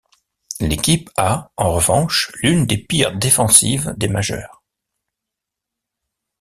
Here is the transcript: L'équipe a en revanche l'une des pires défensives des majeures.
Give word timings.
L'équipe 0.59 1.11
a 1.15 1.51
en 1.57 1.73
revanche 1.73 2.31
l'une 2.41 2.65
des 2.65 2.79
pires 2.79 3.15
défensives 3.15 3.93
des 3.97 4.07
majeures. 4.07 4.63